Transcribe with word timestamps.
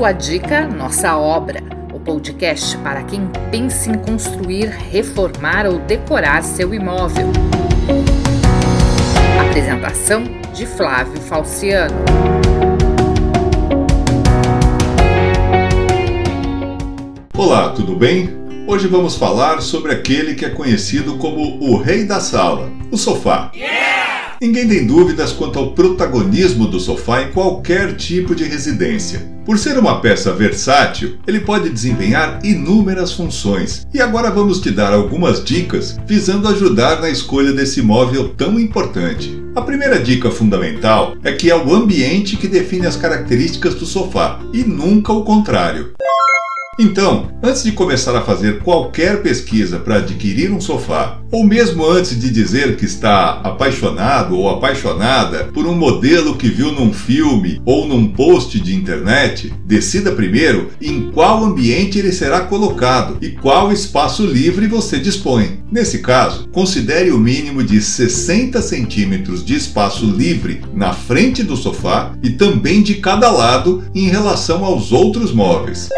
Sua 0.00 0.12
dica, 0.12 0.66
nossa 0.66 1.14
obra. 1.18 1.62
O 1.92 2.00
podcast 2.00 2.74
para 2.78 3.02
quem 3.02 3.28
pensa 3.50 3.90
em 3.90 3.98
construir, 3.98 4.68
reformar 4.68 5.66
ou 5.66 5.78
decorar 5.80 6.42
seu 6.42 6.72
imóvel. 6.72 7.26
Apresentação 9.46 10.24
de 10.54 10.64
Flávio 10.64 11.20
Falciano. 11.20 11.94
Olá, 17.36 17.68
tudo 17.74 17.94
bem? 17.94 18.30
Hoje 18.66 18.88
vamos 18.88 19.16
falar 19.16 19.60
sobre 19.60 19.92
aquele 19.92 20.34
que 20.34 20.46
é 20.46 20.48
conhecido 20.48 21.18
como 21.18 21.62
o 21.62 21.76
rei 21.76 22.06
da 22.06 22.20
sala, 22.20 22.72
o 22.90 22.96
sofá. 22.96 23.52
Ninguém 24.40 24.66
tem 24.66 24.86
dúvidas 24.86 25.32
quanto 25.32 25.58
ao 25.58 25.72
protagonismo 25.72 26.66
do 26.66 26.80
sofá 26.80 27.22
em 27.22 27.30
qualquer 27.30 27.94
tipo 27.94 28.34
de 28.34 28.44
residência. 28.44 29.20
Por 29.44 29.58
ser 29.58 29.78
uma 29.78 30.00
peça 30.00 30.32
versátil, 30.32 31.18
ele 31.26 31.40
pode 31.40 31.68
desempenhar 31.68 32.40
inúmeras 32.42 33.12
funções. 33.12 33.86
E 33.92 34.00
agora 34.00 34.30
vamos 34.30 34.58
te 34.58 34.70
dar 34.70 34.94
algumas 34.94 35.44
dicas 35.44 35.98
visando 36.06 36.48
ajudar 36.48 37.02
na 37.02 37.10
escolha 37.10 37.52
desse 37.52 37.82
móvel 37.82 38.30
tão 38.30 38.58
importante. 38.58 39.38
A 39.54 39.60
primeira 39.60 40.00
dica 40.00 40.30
fundamental 40.30 41.16
é 41.22 41.32
que 41.32 41.50
é 41.50 41.54
o 41.54 41.74
ambiente 41.74 42.38
que 42.38 42.48
define 42.48 42.86
as 42.86 42.96
características 42.96 43.74
do 43.74 43.84
sofá 43.84 44.40
e 44.54 44.64
nunca 44.64 45.12
o 45.12 45.22
contrário. 45.22 45.92
Então, 46.80 47.28
antes 47.42 47.62
de 47.62 47.72
começar 47.72 48.16
a 48.16 48.22
fazer 48.22 48.60
qualquer 48.60 49.20
pesquisa 49.22 49.78
para 49.78 49.96
adquirir 49.96 50.50
um 50.50 50.62
sofá, 50.62 51.18
ou 51.30 51.44
mesmo 51.44 51.84
antes 51.86 52.18
de 52.18 52.30
dizer 52.30 52.76
que 52.76 52.86
está 52.86 53.32
apaixonado 53.44 54.34
ou 54.34 54.48
apaixonada 54.48 55.44
por 55.52 55.66
um 55.66 55.74
modelo 55.74 56.36
que 56.36 56.48
viu 56.48 56.72
num 56.72 56.90
filme 56.90 57.60
ou 57.66 57.86
num 57.86 58.10
post 58.10 58.58
de 58.58 58.74
internet, 58.74 59.52
decida 59.66 60.12
primeiro 60.12 60.70
em 60.80 61.10
qual 61.10 61.44
ambiente 61.44 61.98
ele 61.98 62.12
será 62.12 62.40
colocado 62.40 63.18
e 63.20 63.28
qual 63.28 63.70
espaço 63.70 64.24
livre 64.24 64.66
você 64.66 64.98
dispõe. 64.98 65.60
Nesse 65.70 65.98
caso, 65.98 66.48
considere 66.48 67.10
o 67.10 67.18
mínimo 67.18 67.62
de 67.62 67.78
60 67.82 68.62
centímetros 68.62 69.44
de 69.44 69.54
espaço 69.54 70.06
livre 70.06 70.62
na 70.72 70.94
frente 70.94 71.42
do 71.42 71.58
sofá 71.58 72.14
e 72.22 72.30
também 72.30 72.82
de 72.82 72.94
cada 72.94 73.30
lado 73.30 73.84
em 73.94 74.08
relação 74.08 74.64
aos 74.64 74.92
outros 74.92 75.30
móveis. 75.30 75.90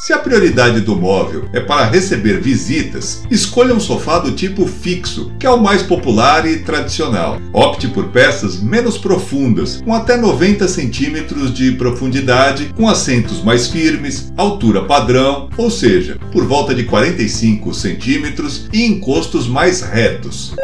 Se 0.00 0.12
a 0.12 0.18
prioridade 0.18 0.80
do 0.80 0.94
móvel 0.94 1.48
é 1.52 1.58
para 1.58 1.84
receber 1.90 2.40
visitas, 2.40 3.24
escolha 3.32 3.74
um 3.74 3.80
sofá 3.80 4.20
do 4.20 4.30
tipo 4.30 4.64
fixo, 4.64 5.32
que 5.40 5.44
é 5.44 5.50
o 5.50 5.60
mais 5.60 5.82
popular 5.82 6.46
e 6.46 6.60
tradicional. 6.60 7.40
Opte 7.52 7.88
por 7.88 8.06
peças 8.10 8.62
menos 8.62 8.96
profundas, 8.96 9.82
com 9.84 9.92
até 9.92 10.16
90 10.16 10.68
centímetros 10.68 11.52
de 11.52 11.72
profundidade, 11.72 12.72
com 12.76 12.88
assentos 12.88 13.42
mais 13.42 13.66
firmes, 13.66 14.32
altura 14.36 14.84
padrão, 14.84 15.48
ou 15.56 15.68
seja, 15.68 16.16
por 16.30 16.46
volta 16.46 16.72
de 16.72 16.84
45 16.84 17.74
centímetros 17.74 18.68
e 18.72 18.84
encostos 18.86 19.48
mais 19.48 19.80
retos. 19.80 20.54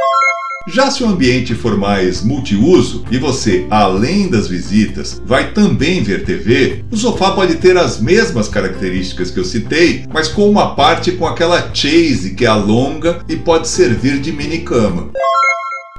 Já 0.67 0.91
se 0.91 1.05
o 1.05 1.07
ambiente 1.07 1.55
for 1.55 1.77
mais 1.77 2.23
multiuso 2.23 3.05
e 3.11 3.19
você, 3.19 3.67
além 3.69 4.29
das 4.29 4.49
visitas, 4.49 5.21
vai 5.27 5.53
também 5.53 6.03
ver 6.03 6.25
TV, 6.25 6.83
o 6.91 6.97
sofá 6.97 7.33
pode 7.33 7.57
ter 7.57 7.77
as 7.77 8.01
mesmas 8.01 8.49
características 8.49 9.31
que 9.31 9.39
eu 9.39 9.45
citei, 9.45 10.07
mas 10.11 10.27
com 10.27 10.49
uma 10.49 10.75
parte 10.75 11.13
com 11.13 11.27
aquela 11.27 11.71
chase 11.75 12.35
que 12.35 12.47
alonga 12.47 13.23
e 13.29 13.37
pode 13.37 13.69
servir 13.69 14.19
de 14.21 14.33
mini 14.33 14.61
cama. 14.61 15.11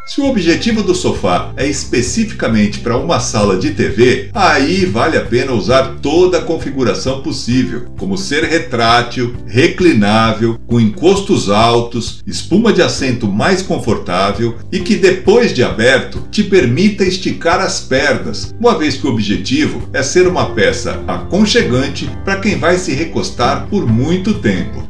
Se 0.07 0.21
o 0.21 0.29
objetivo 0.29 0.83
do 0.83 0.93
sofá 0.93 1.51
é 1.57 1.67
especificamente 1.67 2.79
para 2.79 2.95
uma 2.95 3.19
sala 3.19 3.57
de 3.57 3.71
TV, 3.71 4.29
aí 4.35 4.85
vale 4.85 5.17
a 5.17 5.25
pena 5.25 5.51
usar 5.51 5.95
toda 5.99 6.37
a 6.37 6.41
configuração 6.43 7.23
possível, 7.23 7.87
como 7.97 8.15
ser 8.15 8.43
retrátil, 8.43 9.35
reclinável, 9.47 10.59
com 10.67 10.79
encostos 10.79 11.49
altos, 11.49 12.21
espuma 12.27 12.71
de 12.71 12.83
assento 12.83 13.27
mais 13.27 13.63
confortável 13.63 14.55
e 14.71 14.79
que 14.79 14.95
depois 14.95 15.51
de 15.51 15.63
aberto 15.63 16.21
te 16.29 16.43
permita 16.43 17.03
esticar 17.03 17.59
as 17.59 17.79
pernas, 17.79 18.53
uma 18.59 18.77
vez 18.77 18.95
que 18.97 19.07
o 19.07 19.11
objetivo 19.11 19.89
é 19.91 20.03
ser 20.03 20.27
uma 20.27 20.51
peça 20.51 21.03
aconchegante 21.07 22.07
para 22.23 22.39
quem 22.39 22.59
vai 22.59 22.77
se 22.77 22.93
recostar 22.93 23.65
por 23.71 23.87
muito 23.87 24.35
tempo. 24.35 24.85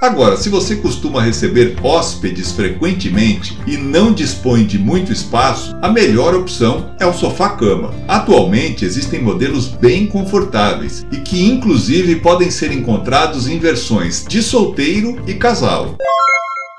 Agora, 0.00 0.34
se 0.38 0.48
você 0.48 0.76
costuma 0.76 1.20
receber 1.20 1.76
hóspedes 1.82 2.52
frequentemente 2.52 3.58
e 3.66 3.76
não 3.76 4.14
dispõe 4.14 4.64
de 4.64 4.78
muito 4.78 5.12
espaço, 5.12 5.76
a 5.82 5.90
melhor 5.90 6.34
opção 6.34 6.94
é 6.98 7.04
o 7.04 7.12
sofá-cama. 7.12 7.92
Atualmente 8.08 8.82
existem 8.82 9.20
modelos 9.22 9.68
bem 9.68 10.06
confortáveis 10.06 11.04
e 11.12 11.18
que 11.18 11.44
inclusive 11.44 12.16
podem 12.16 12.50
ser 12.50 12.72
encontrados 12.72 13.46
em 13.46 13.58
versões 13.58 14.24
de 14.26 14.42
solteiro 14.42 15.22
e 15.26 15.34
casal. 15.34 15.98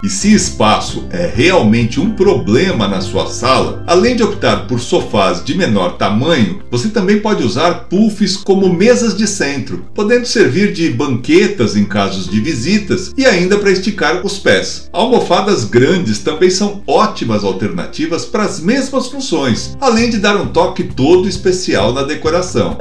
E 0.03 0.09
se 0.09 0.33
espaço 0.33 1.05
é 1.11 1.31
realmente 1.33 1.99
um 1.99 2.11
problema 2.11 2.87
na 2.87 3.01
sua 3.01 3.27
sala, 3.27 3.83
além 3.85 4.15
de 4.15 4.23
optar 4.23 4.65
por 4.65 4.79
sofás 4.79 5.43
de 5.43 5.55
menor 5.55 5.97
tamanho, 5.97 6.63
você 6.71 6.89
também 6.89 7.19
pode 7.19 7.43
usar 7.43 7.85
puffs 7.87 8.37
como 8.37 8.73
mesas 8.73 9.15
de 9.15 9.27
centro, 9.27 9.85
podendo 9.93 10.25
servir 10.25 10.73
de 10.73 10.89
banquetas 10.89 11.75
em 11.75 11.85
casos 11.85 12.27
de 12.27 12.39
visitas 12.39 13.11
e 13.15 13.25
ainda 13.25 13.59
para 13.59 13.71
esticar 13.71 14.25
os 14.25 14.39
pés. 14.39 14.89
Almofadas 14.91 15.65
grandes 15.65 16.17
também 16.19 16.49
são 16.49 16.81
ótimas 16.87 17.43
alternativas 17.43 18.25
para 18.25 18.43
as 18.43 18.59
mesmas 18.59 19.07
funções, 19.07 19.77
além 19.79 20.09
de 20.09 20.17
dar 20.17 20.35
um 20.35 20.47
toque 20.47 20.83
todo 20.83 21.29
especial 21.29 21.93
na 21.93 22.01
decoração. 22.01 22.75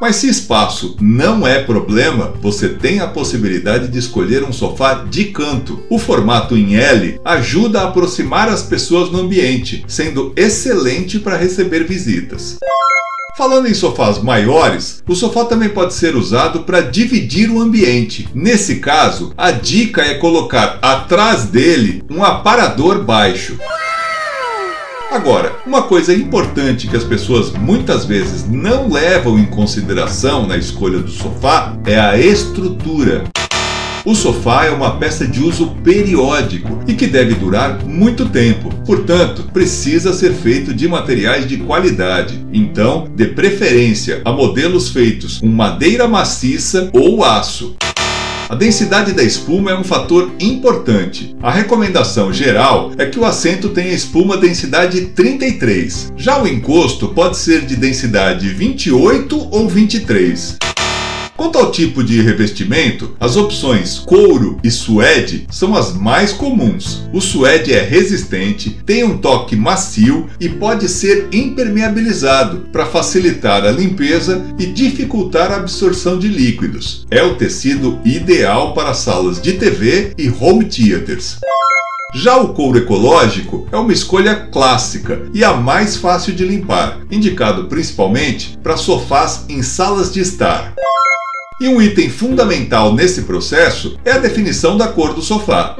Mas 0.00 0.16
se 0.16 0.28
espaço 0.28 0.96
não 1.00 1.46
é 1.46 1.62
problema, 1.62 2.34
você 2.40 2.68
tem 2.68 3.00
a 3.00 3.08
possibilidade 3.08 3.88
de 3.88 3.98
escolher 3.98 4.44
um 4.44 4.52
sofá 4.52 5.04
de 5.08 5.26
canto. 5.26 5.82
O 5.88 5.98
formato 5.98 6.56
em 6.56 6.76
L 6.76 7.18
ajuda 7.24 7.80
a 7.80 7.84
aproximar 7.88 8.48
as 8.48 8.62
pessoas 8.62 9.10
no 9.10 9.20
ambiente, 9.20 9.84
sendo 9.88 10.32
excelente 10.36 11.18
para 11.18 11.36
receber 11.36 11.84
visitas. 11.84 12.58
Falando 13.38 13.68
em 13.68 13.74
sofás 13.74 14.18
maiores, 14.22 15.02
o 15.06 15.14
sofá 15.14 15.44
também 15.44 15.68
pode 15.68 15.92
ser 15.92 16.16
usado 16.16 16.60
para 16.60 16.80
dividir 16.80 17.50
o 17.50 17.60
ambiente. 17.60 18.28
Nesse 18.34 18.76
caso, 18.76 19.32
a 19.36 19.50
dica 19.50 20.02
é 20.02 20.14
colocar 20.14 20.78
atrás 20.80 21.44
dele 21.44 22.02
um 22.10 22.24
aparador 22.24 23.02
baixo. 23.02 23.58
Agora, 25.16 25.56
uma 25.66 25.80
coisa 25.80 26.12
importante 26.12 26.86
que 26.86 26.94
as 26.94 27.02
pessoas 27.02 27.50
muitas 27.50 28.04
vezes 28.04 28.46
não 28.46 28.90
levam 28.92 29.38
em 29.38 29.46
consideração 29.46 30.46
na 30.46 30.58
escolha 30.58 30.98
do 30.98 31.10
sofá 31.10 31.74
é 31.86 31.98
a 31.98 32.18
estrutura. 32.18 33.24
O 34.04 34.14
sofá 34.14 34.66
é 34.66 34.70
uma 34.70 34.98
peça 34.98 35.26
de 35.26 35.42
uso 35.42 35.68
periódico 35.82 36.80
e 36.86 36.92
que 36.92 37.06
deve 37.06 37.34
durar 37.34 37.82
muito 37.82 38.28
tempo, 38.28 38.68
portanto, 38.84 39.48
precisa 39.54 40.12
ser 40.12 40.34
feito 40.34 40.74
de 40.74 40.86
materiais 40.86 41.48
de 41.48 41.56
qualidade. 41.56 42.46
Então, 42.52 43.08
dê 43.16 43.28
preferência 43.28 44.20
a 44.22 44.30
modelos 44.30 44.90
feitos 44.90 45.38
com 45.38 45.48
madeira 45.48 46.06
maciça 46.06 46.90
ou 46.92 47.24
aço. 47.24 47.74
A 48.48 48.54
densidade 48.54 49.12
da 49.12 49.24
espuma 49.24 49.72
é 49.72 49.76
um 49.76 49.82
fator 49.82 50.30
importante. 50.38 51.34
A 51.42 51.50
recomendação 51.50 52.32
geral 52.32 52.92
é 52.96 53.04
que 53.04 53.18
o 53.18 53.24
assento 53.24 53.70
tenha 53.70 53.92
espuma 53.92 54.36
densidade 54.36 55.06
33. 55.06 56.12
Já 56.16 56.40
o 56.40 56.46
encosto 56.46 57.08
pode 57.08 57.38
ser 57.38 57.62
de 57.62 57.74
densidade 57.74 58.48
28 58.50 59.48
ou 59.50 59.68
23. 59.68 60.58
Quanto 61.36 61.58
ao 61.58 61.70
tipo 61.70 62.02
de 62.02 62.22
revestimento, 62.22 63.14
as 63.20 63.36
opções 63.36 63.98
couro 63.98 64.58
e 64.64 64.70
suede 64.70 65.46
são 65.50 65.76
as 65.76 65.92
mais 65.92 66.32
comuns. 66.32 67.02
O 67.12 67.20
suede 67.20 67.74
é 67.74 67.82
resistente, 67.82 68.70
tem 68.86 69.04
um 69.04 69.18
toque 69.18 69.54
macio 69.54 70.26
e 70.40 70.48
pode 70.48 70.88
ser 70.88 71.28
impermeabilizado 71.32 72.66
para 72.72 72.86
facilitar 72.86 73.64
a 73.66 73.70
limpeza 73.70 74.46
e 74.58 74.66
dificultar 74.66 75.52
a 75.52 75.56
absorção 75.56 76.18
de 76.18 76.28
líquidos. 76.28 77.06
É 77.10 77.22
o 77.22 77.34
tecido 77.34 77.98
ideal 78.02 78.72
para 78.72 78.94
salas 78.94 79.40
de 79.40 79.52
TV 79.52 80.12
e 80.16 80.30
home 80.40 80.64
theaters. 80.64 81.38
Já 82.14 82.38
o 82.38 82.54
couro 82.54 82.78
ecológico 82.78 83.68
é 83.70 83.76
uma 83.76 83.92
escolha 83.92 84.34
clássica 84.50 85.28
e 85.34 85.44
a 85.44 85.52
mais 85.52 85.96
fácil 85.96 86.32
de 86.32 86.46
limpar, 86.46 87.00
indicado 87.10 87.64
principalmente 87.64 88.56
para 88.62 88.78
sofás 88.78 89.44
em 89.50 89.62
salas 89.62 90.10
de 90.10 90.20
estar. 90.20 90.72
E 91.58 91.68
um 91.68 91.80
item 91.80 92.10
fundamental 92.10 92.94
nesse 92.94 93.22
processo 93.22 93.98
é 94.04 94.12
a 94.12 94.18
definição 94.18 94.76
da 94.76 94.88
cor 94.88 95.14
do 95.14 95.22
sofá. 95.22 95.74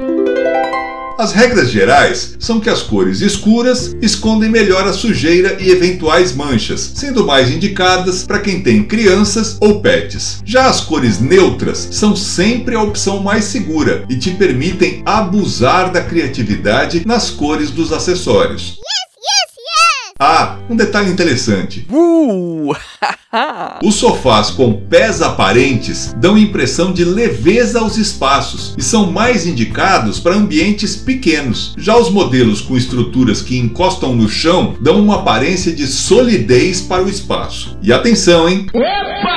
As 1.19 1.33
regras 1.33 1.69
gerais 1.69 2.35
são 2.39 2.59
que 2.59 2.69
as 2.69 2.81
cores 2.81 3.21
escuras 3.21 3.95
escondem 4.01 4.49
melhor 4.49 4.87
a 4.87 4.93
sujeira 4.93 5.57
e 5.59 5.69
eventuais 5.69 6.35
manchas, 6.35 6.93
sendo 6.95 7.27
mais 7.27 7.51
indicadas 7.51 8.23
para 8.23 8.39
quem 8.39 8.61
tem 8.61 8.83
crianças 8.83 9.57
ou 9.59 9.79
pets. 9.79 10.41
Já 10.43 10.67
as 10.67 10.81
cores 10.81 11.19
neutras 11.19 11.89
são 11.91 12.15
sempre 12.15 12.75
a 12.75 12.81
opção 12.81 13.21
mais 13.21 13.45
segura 13.45 14.03
e 14.09 14.17
te 14.17 14.31
permitem 14.31 15.03
abusar 15.05 15.91
da 15.91 16.01
criatividade 16.01 17.03
nas 17.05 17.29
cores 17.29 17.69
dos 17.69 17.91
acessórios. 17.91 18.79
Ah, 20.19 20.57
um 20.69 20.75
detalhe 20.75 21.11
interessante. 21.11 21.85
Uh! 21.91 22.75
Os 23.83 23.95
sofás 23.95 24.49
com 24.49 24.73
pés 24.73 25.21
aparentes 25.21 26.13
dão 26.17 26.37
impressão 26.37 26.91
de 26.91 27.03
leveza 27.05 27.79
aos 27.79 27.97
espaços 27.97 28.73
e 28.77 28.81
são 28.81 29.11
mais 29.11 29.45
indicados 29.45 30.19
para 30.19 30.35
ambientes 30.35 30.95
pequenos. 30.95 31.73
Já 31.77 31.95
os 31.95 32.09
modelos 32.09 32.61
com 32.61 32.75
estruturas 32.75 33.41
que 33.41 33.57
encostam 33.57 34.15
no 34.15 34.27
chão 34.27 34.75
dão 34.81 34.99
uma 34.99 35.17
aparência 35.17 35.71
de 35.71 35.85
solidez 35.85 36.81
para 36.81 37.03
o 37.03 37.09
espaço. 37.09 37.77
E 37.81 37.93
atenção, 37.93 38.49
hein? 38.49 38.67
Opa! 38.73 39.36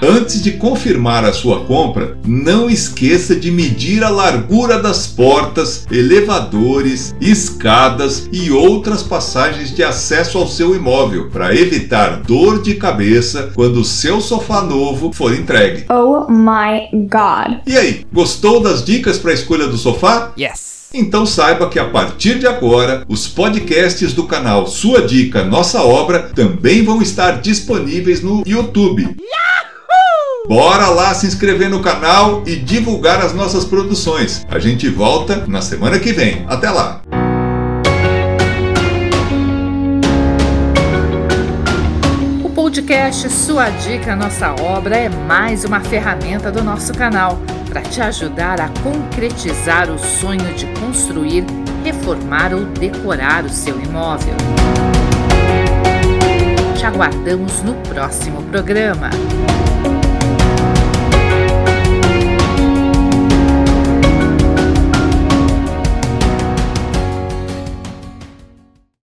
Antes 0.00 0.40
de 0.40 0.52
confirmar 0.52 1.24
a 1.24 1.32
sua 1.32 1.64
compra, 1.64 2.16
não 2.24 2.70
esqueça 2.70 3.34
de 3.34 3.50
medir 3.50 4.04
a 4.04 4.08
largura 4.08 4.80
das 4.80 5.08
portas, 5.08 5.86
elevadores, 5.90 7.14
escadas 7.20 8.28
e 8.32 8.52
outras 8.52 9.02
passagens 9.02 9.74
de 9.74 9.82
acesso 9.82 10.38
ao 10.38 10.46
seu 10.46 10.76
imóvel 10.76 11.30
para 11.30 11.52
evitar 11.54 12.22
dor 12.22 12.62
de 12.62 12.76
cabeça 12.76 13.50
quando 13.54 13.80
o 13.80 13.84
seu 13.84 14.20
sofá 14.20 14.62
novo 14.62 15.12
for 15.12 15.34
entregue. 15.34 15.86
Oh 15.90 16.30
my 16.30 16.88
god! 17.08 17.58
E 17.66 17.76
aí, 17.76 18.06
gostou 18.12 18.60
das 18.60 18.84
dicas 18.84 19.18
para 19.18 19.32
a 19.32 19.34
escolha 19.34 19.66
do 19.66 19.76
sofá? 19.76 20.32
Yes! 20.38 20.86
Então 20.94 21.26
saiba 21.26 21.68
que 21.68 21.78
a 21.78 21.90
partir 21.90 22.38
de 22.38 22.46
agora, 22.46 23.04
os 23.08 23.26
podcasts 23.26 24.12
do 24.12 24.24
canal 24.24 24.66
Sua 24.68 25.02
Dica 25.02 25.44
Nossa 25.44 25.82
Obra 25.82 26.30
também 26.34 26.84
vão 26.84 27.02
estar 27.02 27.40
disponíveis 27.40 28.22
no 28.22 28.44
YouTube. 28.46 29.02
Yeah! 29.02 29.47
Bora 30.48 30.88
lá 30.88 31.12
se 31.12 31.26
inscrever 31.26 31.68
no 31.68 31.82
canal 31.82 32.42
e 32.46 32.56
divulgar 32.56 33.20
as 33.20 33.34
nossas 33.34 33.66
produções. 33.66 34.46
A 34.48 34.58
gente 34.58 34.88
volta 34.88 35.44
na 35.46 35.60
semana 35.60 35.98
que 35.98 36.10
vem. 36.10 36.46
Até 36.48 36.70
lá! 36.70 37.02
O 42.42 42.48
podcast 42.48 43.28
Sua 43.28 43.68
Dica 43.68 44.16
Nossa 44.16 44.54
Obra 44.62 44.96
é 44.96 45.10
mais 45.10 45.66
uma 45.66 45.80
ferramenta 45.80 46.50
do 46.50 46.64
nosso 46.64 46.94
canal 46.94 47.38
para 47.68 47.82
te 47.82 48.00
ajudar 48.00 48.58
a 48.58 48.70
concretizar 48.82 49.90
o 49.90 49.98
sonho 49.98 50.54
de 50.54 50.64
construir, 50.80 51.44
reformar 51.84 52.54
ou 52.54 52.64
decorar 52.64 53.44
o 53.44 53.50
seu 53.50 53.78
imóvel. 53.78 54.34
Te 56.74 56.86
aguardamos 56.86 57.62
no 57.62 57.74
próximo 57.74 58.42
programa. 58.44 59.10